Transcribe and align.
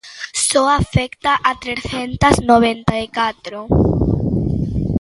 Só 0.47 0.63
afecta 0.81 1.31
a 1.49 1.53
trescentas 1.63 2.35
noventa 2.49 2.93
e 3.05 3.07
catro. 3.19 3.59